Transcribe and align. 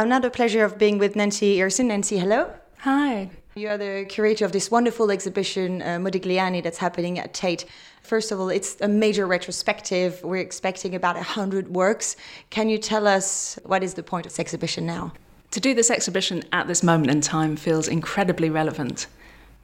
The 0.00 0.30
pleasure 0.30 0.64
of 0.64 0.78
being 0.78 0.96
with 0.96 1.14
Nancy 1.14 1.58
Ireson. 1.58 1.84
Nancy, 1.86 2.18
hello. 2.18 2.50
Hi. 2.78 3.30
You 3.54 3.68
are 3.68 3.76
the 3.76 4.06
curator 4.08 4.46
of 4.46 4.52
this 4.52 4.70
wonderful 4.70 5.10
exhibition, 5.10 5.82
uh, 5.82 5.98
Modigliani, 5.98 6.62
that's 6.62 6.78
happening 6.78 7.18
at 7.18 7.34
Tate. 7.34 7.66
First 8.02 8.32
of 8.32 8.40
all, 8.40 8.48
it's 8.48 8.80
a 8.80 8.88
major 8.88 9.26
retrospective. 9.26 10.18
We're 10.24 10.38
expecting 10.38 10.94
about 10.94 11.16
100 11.16 11.68
works. 11.68 12.16
Can 12.48 12.70
you 12.70 12.78
tell 12.78 13.06
us 13.06 13.58
what 13.64 13.82
is 13.82 13.92
the 13.92 14.02
point 14.02 14.24
of 14.24 14.32
this 14.32 14.40
exhibition 14.40 14.86
now? 14.86 15.12
To 15.50 15.60
do 15.60 15.74
this 15.74 15.90
exhibition 15.90 16.44
at 16.50 16.66
this 16.66 16.82
moment 16.82 17.10
in 17.10 17.20
time 17.20 17.54
feels 17.54 17.86
incredibly 17.86 18.48
relevant. 18.48 19.06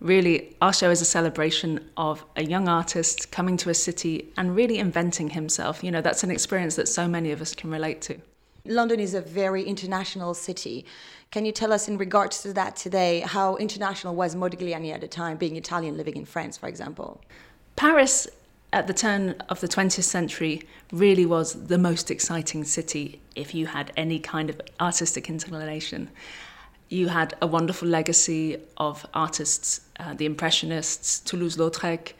Really, 0.00 0.56
our 0.60 0.72
show 0.72 0.90
is 0.90 1.00
a 1.00 1.04
celebration 1.04 1.78
of 1.96 2.24
a 2.34 2.42
young 2.44 2.66
artist 2.66 3.30
coming 3.30 3.56
to 3.58 3.70
a 3.70 3.74
city 3.74 4.32
and 4.36 4.56
really 4.56 4.78
inventing 4.78 5.30
himself. 5.30 5.84
You 5.84 5.92
know, 5.92 6.00
that's 6.00 6.24
an 6.24 6.32
experience 6.32 6.74
that 6.74 6.88
so 6.88 7.06
many 7.06 7.30
of 7.30 7.40
us 7.40 7.54
can 7.54 7.70
relate 7.70 8.02
to. 8.02 8.18
London 8.66 8.98
is 8.98 9.14
a 9.14 9.20
very 9.20 9.62
international 9.62 10.34
city. 10.34 10.86
Can 11.30 11.44
you 11.44 11.52
tell 11.52 11.72
us, 11.72 11.88
in 11.88 11.98
regards 11.98 12.42
to 12.42 12.52
that 12.54 12.76
today, 12.76 13.20
how 13.20 13.56
international 13.56 14.14
was 14.14 14.34
Modigliani 14.34 14.92
at 14.92 15.00
the 15.00 15.08
time, 15.08 15.36
being 15.36 15.56
Italian 15.56 15.96
living 15.96 16.16
in 16.16 16.24
France, 16.24 16.56
for 16.56 16.68
example? 16.68 17.20
Paris 17.76 18.26
at 18.72 18.86
the 18.86 18.94
turn 18.94 19.30
of 19.48 19.60
the 19.60 19.68
20th 19.68 20.02
century 20.02 20.62
really 20.92 21.26
was 21.26 21.66
the 21.66 21.78
most 21.78 22.10
exciting 22.10 22.64
city 22.64 23.20
if 23.36 23.54
you 23.54 23.66
had 23.66 23.92
any 23.96 24.18
kind 24.18 24.50
of 24.50 24.60
artistic 24.80 25.28
inclination 25.28 26.10
you 26.88 27.08
had 27.08 27.34
a 27.40 27.46
wonderful 27.46 27.88
legacy 27.88 28.56
of 28.76 29.06
artists, 29.14 29.80
uh, 29.98 30.14
the 30.14 30.26
Impressionists, 30.26 31.20
Toulouse-Lautrec. 31.20 32.12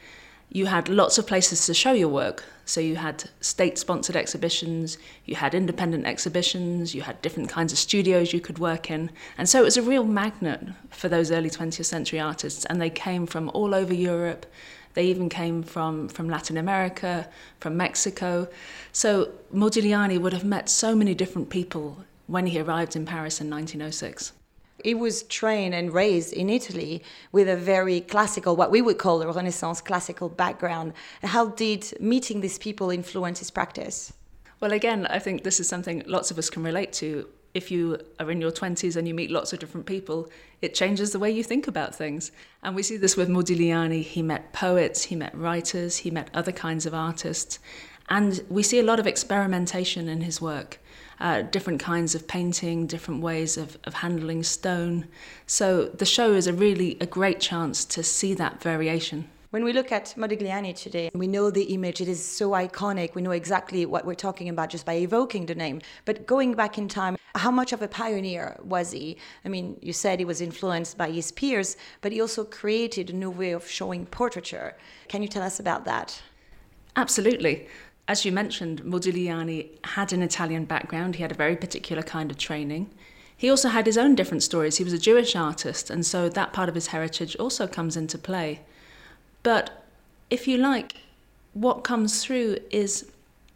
You 0.50 0.66
had 0.66 0.88
lots 0.88 1.18
of 1.18 1.26
places 1.26 1.66
to 1.66 1.74
show 1.74 1.92
your 1.92 2.08
work. 2.08 2.44
So 2.66 2.80
you 2.80 2.96
had 2.96 3.24
state-sponsored 3.41 4.16
exhibitions, 4.16 4.98
you 5.27 5.36
had 5.36 5.55
independent 5.55 6.06
exhibitions, 6.06 6.95
you 6.95 7.02
had 7.02 7.20
different 7.20 7.48
kinds 7.48 7.72
of 7.72 7.78
studios 7.78 8.32
you 8.32 8.41
could 8.41 8.59
work 8.59 8.91
in. 8.91 9.10
And 9.36 9.48
so 9.48 9.60
it 9.60 9.64
was 9.64 9.77
a 9.77 9.82
real 9.82 10.05
magnet 10.05 10.60
for 10.91 11.08
those 11.08 11.30
early 11.30 11.50
20th 11.50 11.84
century 11.84 12.20
artists. 12.20 12.64
And 12.64 12.80
they 12.80 12.91
came 12.91 13.27
from 13.27 13.50
all 13.50 13.75
over 13.75 13.92
Europe. 13.92 14.47
They 14.94 15.06
even 15.06 15.28
came 15.28 15.62
from, 15.62 16.08
from 16.08 16.28
Latin 16.28 16.56
America, 16.56 17.28
from 17.61 17.77
Mexico. 17.77 18.48
So 18.92 19.33
Modigliani 19.53 20.19
would 20.20 20.33
have 20.33 20.44
met 20.44 20.69
so 20.69 20.94
many 20.94 21.14
different 21.14 21.50
people 21.50 22.05
when 22.27 22.47
he 22.47 22.60
arrived 22.60 22.97
in 22.97 23.05
Paris 23.05 23.41
in 23.41 23.50
1906 23.50 24.33
he 24.84 24.94
was 24.94 25.22
trained 25.24 25.74
and 25.74 25.92
raised 25.92 26.32
in 26.34 26.50
Italy 26.50 27.02
with 27.32 27.48
a 27.48 27.56
very 27.56 28.02
classical, 28.02 28.54
what 28.54 28.70
we 28.70 28.82
would 28.82 28.98
call 28.98 29.22
a 29.22 29.32
Renaissance 29.32 29.80
classical 29.80 30.28
background. 30.28 30.92
How 31.22 31.46
did 31.46 31.92
meeting 32.00 32.42
these 32.42 32.58
people 32.58 32.91
influence 32.91 33.38
his 33.38 33.50
practice? 33.50 34.12
Well, 34.60 34.72
again, 34.72 35.06
I 35.06 35.18
think 35.18 35.42
this 35.42 35.58
is 35.58 35.68
something 35.68 36.02
lots 36.06 36.30
of 36.30 36.38
us 36.38 36.50
can 36.50 36.62
relate 36.62 36.92
to. 36.94 37.26
If 37.55 37.70
you 37.70 37.98
are 38.19 38.30
in 38.30 38.41
your 38.41 38.50
20s 38.50 38.97
and 38.97 39.08
you 39.08 39.14
meet 39.14 39.30
lots 39.30 39.52
of 39.52 39.60
different 39.60 39.86
people, 39.86 40.28
it 40.60 40.74
changes 40.74 41.12
the 41.12 41.19
way 41.19 41.30
you 41.30 41.44
think 41.44 41.69
about 41.69 41.94
things. 41.94 42.33
And 42.62 42.74
we 42.74 42.83
see 42.83 42.97
this 42.97 43.16
with 43.16 43.28
Modigliani. 43.28 44.02
He 44.02 44.22
met 44.22 44.52
poets, 44.52 45.05
he 45.05 45.16
met 45.16 45.36
writers, 45.36 45.98
he 45.98 46.10
met 46.10 46.30
other 46.34 46.52
kinds 46.52 46.84
of 46.84 46.94
artists. 46.94 47.58
And 48.08 48.44
we 48.50 48.62
see 48.62 48.80
a 48.80 48.82
lot 48.82 49.00
of 49.00 49.06
experimentation 49.06 50.08
in 50.08 50.20
his 50.20 50.41
work 50.41 50.80
uh, 51.20 51.42
different 51.42 51.80
kinds 51.80 52.14
of 52.14 52.27
painting, 52.27 52.86
different 52.86 53.22
ways 53.22 53.56
of, 53.56 53.78
of 53.84 53.94
handling 53.94 54.42
stone. 54.42 55.06
So 55.47 55.86
the 55.86 56.05
show 56.05 56.32
is 56.32 56.47
a 56.47 56.52
really 56.52 56.97
a 57.00 57.06
great 57.06 57.41
chance 57.41 57.84
to 57.86 58.02
see 58.02 58.34
that 58.34 58.60
variation. 58.62 59.28
When 59.55 59.62
we 59.62 59.72
look 59.72 59.92
at 59.92 60.14
Modigliani 60.16 60.74
today, 60.74 61.12
we 61.14 61.28
know 61.28 61.48
the 61.48 61.62
image, 61.74 62.00
it 62.00 62.08
is 62.08 62.20
so 62.20 62.50
iconic. 62.50 63.14
We 63.14 63.22
know 63.22 63.30
exactly 63.30 63.86
what 63.86 64.05
we're 64.05 64.16
talking 64.16 64.48
about 64.48 64.70
just 64.70 64.84
by 64.84 64.94
evoking 64.94 65.47
the 65.47 65.55
name. 65.55 65.80
But 66.05 66.27
going 66.27 66.55
back 66.55 66.77
in 66.77 66.88
time, 66.88 67.16
how 67.36 67.52
much 67.52 67.72
of 67.72 67.80
a 67.80 67.86
pioneer 67.86 68.58
was 68.64 68.91
he? 68.91 69.16
I 69.44 69.48
mean, 69.48 69.78
you 69.80 69.92
said 69.92 70.19
he 70.19 70.25
was 70.25 70.41
influenced 70.41 70.98
by 70.98 71.12
his 71.12 71.30
peers, 71.30 71.77
but 72.00 72.10
he 72.10 72.20
also 72.20 72.42
created 72.42 73.10
a 73.10 73.12
new 73.12 73.30
way 73.30 73.52
of 73.52 73.70
showing 73.70 74.06
portraiture. 74.06 74.77
Can 75.06 75.22
you 75.22 75.28
tell 75.28 75.44
us 75.44 75.60
about 75.60 75.84
that? 75.84 76.21
Absolutely 76.97 77.69
as 78.09 78.25
you 78.25 78.32
mentioned, 78.32 78.82
Modigliani 78.82 79.69
had 79.84 80.12
an 80.12 80.22
Italian 80.22 80.65
background. 80.65 81.15
He 81.15 81.22
had 81.22 81.31
a 81.31 81.36
very 81.36 81.56
particular 81.56 82.03
kind 82.03 82.31
of 82.31 82.36
training. 82.36 82.91
He 83.36 83.48
also 83.48 83.69
had 83.69 83.86
his 83.86 83.97
own 83.97 84.15
different 84.15 84.42
stories. 84.42 84.76
He 84.76 84.84
was 84.84 84.92
a 84.92 84.98
Jewish 84.98 85.34
artist, 85.34 85.91
and 85.91 86.04
so 86.04 86.28
that 86.28 86.53
part 86.53 86.69
of 86.69 86.75
his 86.75 86.88
heritage 86.88 87.34
also 87.36 87.66
comes 87.66 87.97
into 87.97 88.19
play. 88.19 88.60
But 89.44 89.84
if 90.31 90.49
you 90.49 90.59
like, 90.59 90.97
what 91.53 91.84
comes 91.84 92.25
through 92.25 92.59
is 92.71 93.12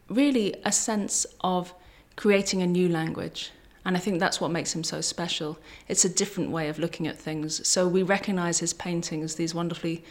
really 0.09 0.55
a 0.65 0.71
sense 0.71 1.27
of 1.41 1.75
creating 2.15 2.63
a 2.63 2.67
new 2.67 2.89
language. 2.89 3.51
And 3.85 3.97
I 3.97 4.01
think 4.01 4.21
that's 4.21 4.41
what 4.41 4.51
makes 4.51 4.75
him 4.75 4.85
so 4.85 5.01
special. 5.01 5.59
It's 5.89 6.05
a 6.05 6.09
different 6.09 6.51
way 6.51 6.69
of 6.69 6.79
looking 6.79 7.07
at 7.07 7.19
things. 7.19 7.67
So 7.67 7.89
we 7.89 8.03
recognize 8.03 8.59
his 8.59 8.73
paintings, 8.73 9.35
these 9.35 9.55
wonderfully 9.55 10.05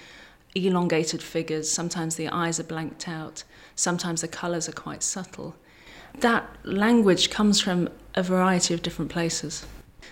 elongated 0.56 1.22
figures. 1.22 1.70
Sometimes 1.70 2.16
the 2.16 2.28
eyes 2.30 2.60
are 2.60 2.64
blanked 2.64 3.08
out, 3.08 3.44
sometimes 3.76 4.22
the 4.22 4.28
colours 4.28 4.68
are 4.68 4.74
quite 4.74 5.04
subtle. 5.04 5.56
That 6.20 6.50
language 6.64 7.30
comes 7.30 7.62
from 7.62 7.90
a 8.16 8.24
variety 8.24 8.74
of 8.74 8.82
different 8.82 9.12
places. 9.12 9.66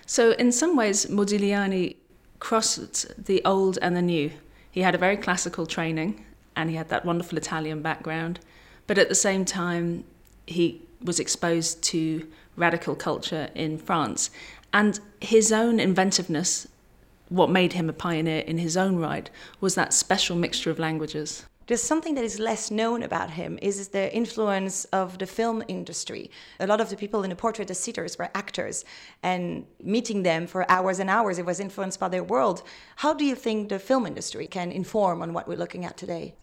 So, 0.06 0.32
in 0.34 0.52
some 0.52 0.76
ways, 0.76 1.08
Modigliani 1.08 1.96
crossed 2.40 3.26
the 3.26 3.44
old 3.44 3.80
and 3.82 3.96
the 3.96 4.02
new. 4.04 4.32
He 4.76 4.82
had 4.82 4.94
a 4.94 4.98
very 4.98 5.16
classical 5.16 5.66
training 5.66 6.26
and 6.54 6.70
he 6.70 6.76
had 6.76 6.90
that 6.90 7.06
wonderful 7.06 7.38
Italian 7.38 7.82
background, 7.82 8.42
but 8.88 8.98
at 8.98 9.08
the 9.08 9.16
same 9.16 9.46
time, 9.46 10.04
he 10.46 10.82
was 11.02 11.18
exposed 11.18 11.82
to 11.84 12.28
radical 12.58 12.94
culture 12.94 13.50
in 13.56 13.78
France. 13.78 14.32
And 14.74 15.00
his 15.22 15.54
own 15.54 15.80
inventiveness 15.80 16.68
what 17.30 17.50
made 17.50 17.72
him 17.72 17.90
a 17.90 17.94
pioneer 17.94 18.42
in 18.42 18.58
his 18.58 18.76
own 18.76 18.98
right 18.98 19.30
was 19.62 19.76
that 19.76 19.94
special 19.94 20.36
mixture 20.36 20.72
of 20.72 20.78
languages. 20.78 21.46
There's 21.68 21.82
something 21.82 22.14
that 22.14 22.24
is 22.24 22.38
less 22.38 22.70
known 22.70 23.02
about 23.02 23.32
him 23.32 23.58
is 23.60 23.88
the 23.88 24.14
influence 24.16 24.86
of 24.86 25.18
the 25.18 25.26
film 25.26 25.64
industry. 25.68 26.30
A 26.60 26.68
lot 26.68 26.80
of 26.80 26.92
the 26.92 26.96
people 26.96 27.24
in 27.24 27.32
the 27.32 27.36
portrait, 27.36 27.68
the 27.68 27.74
sitters, 27.74 28.20
were 28.20 28.30
actors, 28.36 28.86
and 29.24 29.66
meeting 29.82 30.22
them 30.22 30.46
for 30.46 30.70
hours 30.70 31.00
and 31.00 31.10
hours, 31.10 31.40
it 31.40 31.46
was 31.46 31.60
influenced 31.60 32.00
by 32.00 32.08
their 32.08 32.24
world. 32.24 32.62
How 32.98 33.16
do 33.16 33.26
you 33.26 33.34
think 33.34 33.70
the 33.70 33.80
film 33.80 34.06
industry 34.06 34.46
can 34.46 34.72
inform 34.72 35.24
on 35.24 35.34
what 35.34 35.48
we're 35.48 35.58
looking 35.58 35.86
at 35.86 35.98
today? 35.98 36.36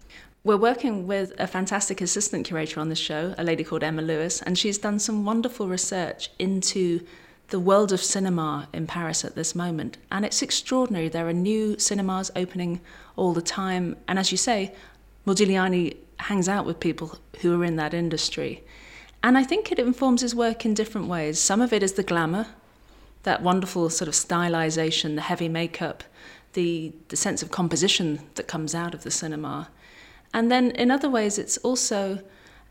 We're 0.42 0.56
working 0.56 1.06
with 1.06 1.32
a 1.38 1.46
fantastic 1.46 2.00
assistant 2.00 2.44
curator 2.44 2.80
on 2.80 2.88
the 2.88 2.96
show, 2.96 3.32
a 3.38 3.44
lady 3.44 3.62
called 3.62 3.84
Emma 3.84 4.02
Lewis, 4.02 4.42
and 4.42 4.58
she's 4.58 4.76
done 4.76 4.98
some 4.98 5.24
wonderful 5.24 5.68
research 5.68 6.30
into 6.40 7.06
the 7.52 7.60
world 7.60 7.92
of 7.92 8.02
cinema 8.02 8.66
in 8.72 8.86
Paris 8.86 9.24
at 9.24 9.36
this 9.36 9.54
moment. 9.54 9.98
And 10.10 10.24
it's 10.24 10.42
extraordinary. 10.42 11.08
There 11.08 11.28
are 11.28 11.34
new 11.34 11.78
cinemas 11.78 12.30
opening 12.34 12.80
all 13.14 13.34
the 13.34 13.42
time. 13.42 13.96
And 14.08 14.18
as 14.18 14.32
you 14.32 14.38
say, 14.38 14.74
Modigliani 15.26 15.96
hangs 16.18 16.48
out 16.48 16.66
with 16.66 16.80
people 16.80 17.18
who 17.40 17.60
are 17.60 17.64
in 17.64 17.76
that 17.76 17.94
industry. 17.94 18.62
And 19.22 19.38
I 19.38 19.44
think 19.44 19.70
it 19.70 19.78
informs 19.78 20.22
his 20.22 20.34
work 20.34 20.64
in 20.64 20.74
different 20.74 21.06
ways. 21.06 21.38
Some 21.38 21.60
of 21.60 21.72
it 21.72 21.82
is 21.82 21.92
the 21.92 22.02
glamour, 22.02 22.46
that 23.22 23.42
wonderful 23.42 23.88
sort 23.90 24.08
of 24.08 24.14
stylization, 24.14 25.14
the 25.14 25.22
heavy 25.22 25.48
makeup, 25.48 26.02
the, 26.54 26.92
the 27.08 27.16
sense 27.16 27.42
of 27.42 27.50
composition 27.50 28.20
that 28.34 28.48
comes 28.48 28.74
out 28.74 28.94
of 28.94 29.04
the 29.04 29.10
cinema. 29.10 29.68
And 30.34 30.50
then 30.50 30.72
in 30.72 30.90
other 30.90 31.08
ways, 31.08 31.38
it's 31.38 31.56
also 31.58 32.20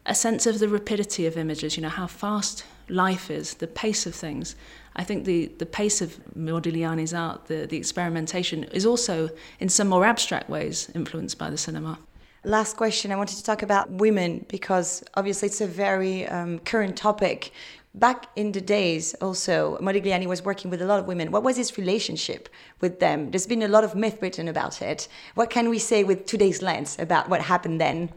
a 0.05 0.15
sense 0.15 0.45
of 0.45 0.59
the 0.59 0.67
rapidity 0.67 1.25
of 1.25 1.37
images, 1.37 1.77
you 1.77 1.83
know, 1.83 1.89
how 1.89 2.07
fast 2.07 2.65
life 2.89 3.31
is, 3.31 3.55
the 3.55 3.67
pace 3.67 4.05
of 4.05 4.13
things. 4.13 4.55
I 4.95 5.03
think 5.03 5.25
the, 5.25 5.45
the 5.57 5.65
pace 5.65 6.01
of 6.01 6.19
Modigliani's 6.37 7.13
art, 7.13 7.45
the, 7.45 7.65
the 7.65 7.77
experimentation, 7.77 8.65
is 8.65 8.85
also, 8.85 9.29
in 9.59 9.69
some 9.69 9.87
more 9.87 10.03
abstract 10.03 10.49
ways, 10.49 10.91
influenced 10.93 11.37
by 11.37 11.49
the 11.49 11.57
cinema. 11.57 11.97
Last 12.43 12.75
question 12.75 13.11
I 13.11 13.17
wanted 13.17 13.37
to 13.37 13.43
talk 13.43 13.61
about 13.61 13.91
women 13.91 14.45
because 14.47 15.03
obviously 15.13 15.45
it's 15.47 15.61
a 15.61 15.67
very 15.67 16.27
um, 16.27 16.57
current 16.59 16.97
topic. 16.97 17.51
Back 17.93 18.25
in 18.35 18.51
the 18.51 18.61
days, 18.61 19.13
also, 19.15 19.77
Modigliani 19.79 20.25
was 20.25 20.43
working 20.43 20.71
with 20.71 20.81
a 20.81 20.85
lot 20.85 20.99
of 20.99 21.05
women. 21.05 21.29
What 21.29 21.43
was 21.43 21.55
his 21.57 21.77
relationship 21.77 22.49
with 22.79 22.99
them? 22.99 23.29
There's 23.29 23.45
been 23.45 23.61
a 23.61 23.67
lot 23.67 23.83
of 23.83 23.93
myth 23.93 24.17
written 24.21 24.47
about 24.47 24.81
it. 24.81 25.07
What 25.35 25.51
can 25.51 25.69
we 25.69 25.77
say 25.77 26.03
with 26.03 26.25
today's 26.25 26.63
lens 26.63 26.97
about 26.97 27.29
what 27.29 27.41
happened 27.41 27.79
then? 27.79 28.09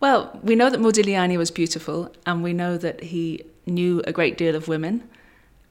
Well, 0.00 0.36
we 0.42 0.56
know 0.56 0.68
that 0.68 0.80
Modigliani 0.80 1.38
was 1.38 1.52
beautiful, 1.52 2.12
and 2.26 2.42
we 2.42 2.52
know 2.52 2.76
that 2.76 3.04
he 3.04 3.44
knew 3.66 4.02
a 4.04 4.12
great 4.12 4.36
deal 4.36 4.56
of 4.56 4.66
women. 4.66 5.08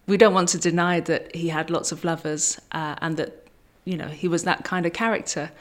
We 0.07 0.15
don't 0.15 0.33
want 0.33 0.47
to 0.50 0.57
deny 0.57 1.01
that 1.01 1.36
he 1.36 1.50
had 1.50 1.69
lots 1.69 1.92
of 1.92 2.06
lovers 2.06 2.62
uh, 2.71 2.95
and 3.01 3.18
that, 3.18 3.45
you 3.83 3.97
know, 3.97 4.07
he 4.07 4.30
was 4.30 4.44
that 4.44 4.63
kind 4.63 4.86
of 4.86 4.94
character. 4.94 5.51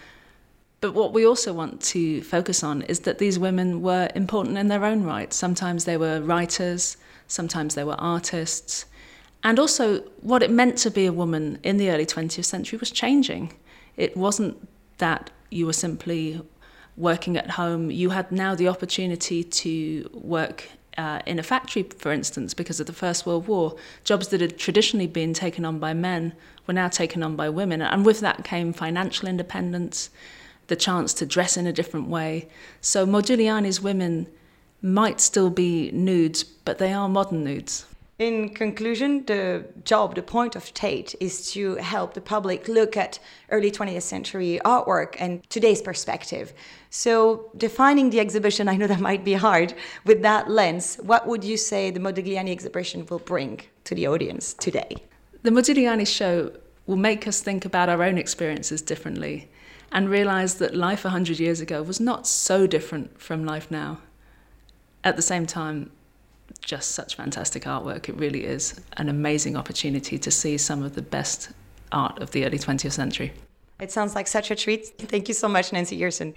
But 0.80 0.94
what 0.94 1.12
we 1.12 1.26
also 1.26 1.52
want 1.52 1.82
to 1.82 2.22
focus 2.22 2.62
on 2.64 2.82
is 2.82 3.00
that 3.00 3.18
these 3.18 3.38
women 3.38 3.82
were 3.82 4.08
important 4.14 4.56
in 4.56 4.68
their 4.68 4.84
own 4.84 5.04
right. 5.04 5.32
Sometimes 5.32 5.84
they 5.84 5.98
were 5.98 6.22
writers, 6.22 6.96
sometimes 7.26 7.74
they 7.74 7.84
were 7.84 8.00
artists. 8.00 8.86
And 9.44 9.58
also, 9.58 10.00
what 10.20 10.42
it 10.42 10.50
meant 10.50 10.78
to 10.78 10.90
be 10.90 11.06
a 11.06 11.12
woman 11.12 11.58
in 11.62 11.76
the 11.76 11.90
early 11.90 12.06
20th 12.06 12.44
century 12.44 12.78
was 12.78 12.90
changing. 12.90 13.52
It 13.96 14.16
wasn't 14.16 14.68
that 14.98 15.30
you 15.50 15.66
were 15.66 15.74
simply 15.74 16.40
working 16.96 17.36
at 17.36 17.50
home, 17.50 17.90
you 17.90 18.10
had 18.10 18.30
now 18.30 18.54
the 18.54 18.68
opportunity 18.68 19.42
to 19.42 20.10
work 20.12 20.68
uh, 20.98 21.20
in 21.24 21.38
a 21.38 21.42
factory, 21.42 21.82
for 21.82 22.12
instance, 22.12 22.52
because 22.52 22.80
of 22.80 22.86
the 22.86 22.92
First 22.92 23.24
World 23.24 23.46
War. 23.46 23.76
Jobs 24.04 24.28
that 24.28 24.40
had 24.40 24.58
traditionally 24.58 25.06
been 25.06 25.32
taken 25.32 25.64
on 25.64 25.78
by 25.78 25.94
men 25.94 26.34
were 26.66 26.74
now 26.74 26.88
taken 26.88 27.22
on 27.22 27.36
by 27.36 27.48
women. 27.48 27.80
And 27.80 28.04
with 28.04 28.20
that 28.20 28.44
came 28.44 28.72
financial 28.72 29.28
independence, 29.28 30.10
the 30.70 30.76
chance 30.76 31.12
to 31.12 31.26
dress 31.26 31.58
in 31.58 31.66
a 31.66 31.72
different 31.72 32.08
way. 32.08 32.48
So 32.80 33.06
Modigliani's 33.06 33.82
women 33.82 34.26
might 34.80 35.20
still 35.20 35.50
be 35.50 35.90
nudes, 35.90 36.42
but 36.42 36.78
they 36.78 36.94
are 36.94 37.08
modern 37.08 37.44
nudes. 37.44 37.84
In 38.18 38.50
conclusion, 38.50 39.24
the 39.24 39.64
job, 39.84 40.14
the 40.14 40.22
point 40.22 40.54
of 40.54 40.72
Tate 40.74 41.14
is 41.20 41.50
to 41.52 41.76
help 41.76 42.12
the 42.12 42.20
public 42.20 42.68
look 42.68 42.94
at 42.96 43.18
early 43.50 43.70
20th 43.70 44.02
century 44.02 44.60
artwork 44.62 45.16
and 45.18 45.42
today's 45.48 45.80
perspective. 45.80 46.52
So, 46.90 47.50
defining 47.56 48.10
the 48.10 48.20
exhibition, 48.20 48.68
I 48.68 48.76
know 48.76 48.86
that 48.86 49.00
might 49.00 49.24
be 49.24 49.32
hard 49.32 49.72
with 50.04 50.20
that 50.22 50.50
lens. 50.50 50.96
What 50.96 51.26
would 51.26 51.44
you 51.44 51.56
say 51.56 51.90
the 51.90 52.00
Modigliani 52.00 52.50
exhibition 52.50 53.06
will 53.06 53.20
bring 53.20 53.62
to 53.84 53.94
the 53.94 54.06
audience 54.06 54.52
today? 54.52 54.96
The 55.42 55.50
Modigliani 55.50 56.06
show 56.06 56.52
will 56.86 56.96
make 56.96 57.26
us 57.26 57.40
think 57.40 57.64
about 57.64 57.88
our 57.88 58.02
own 58.02 58.18
experiences 58.18 58.82
differently 58.82 59.49
and 59.92 60.08
realize 60.08 60.56
that 60.56 60.74
life 60.74 61.04
100 61.04 61.38
years 61.40 61.60
ago 61.60 61.82
was 61.82 62.00
not 62.00 62.26
so 62.26 62.66
different 62.66 63.20
from 63.20 63.44
life 63.44 63.70
now. 63.70 63.98
At 65.02 65.16
the 65.16 65.22
same 65.22 65.46
time, 65.46 65.90
just 66.60 66.92
such 66.92 67.16
fantastic 67.16 67.64
artwork. 67.64 68.08
It 68.08 68.16
really 68.16 68.44
is 68.44 68.80
an 68.96 69.08
amazing 69.08 69.56
opportunity 69.56 70.18
to 70.18 70.30
see 70.30 70.58
some 70.58 70.82
of 70.82 70.94
the 70.94 71.02
best 71.02 71.50
art 71.92 72.20
of 72.20 72.30
the 72.32 72.44
early 72.44 72.58
20th 72.58 72.92
century. 72.92 73.32
It 73.80 73.90
sounds 73.90 74.14
like 74.14 74.26
such 74.26 74.50
a 74.50 74.56
treat. 74.56 74.88
Thank 74.98 75.28
you 75.28 75.34
so 75.34 75.48
much, 75.48 75.72
Nancy 75.72 75.98
Ireson. 75.98 76.34